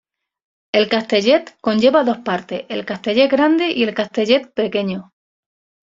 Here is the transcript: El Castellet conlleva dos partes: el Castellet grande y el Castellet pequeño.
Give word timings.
El 0.73 0.87
Castellet 0.93 1.51
conlleva 1.61 2.03
dos 2.09 2.17
partes: 2.31 2.65
el 2.69 2.83
Castellet 2.87 3.29
grande 3.31 3.71
y 3.71 3.83
el 3.83 3.93
Castellet 3.93 4.51
pequeño. 4.55 5.11